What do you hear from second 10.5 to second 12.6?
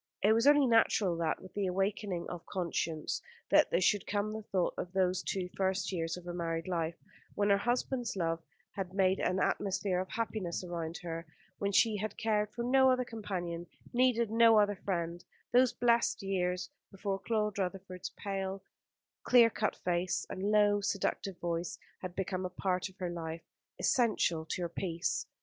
around her, when she had cared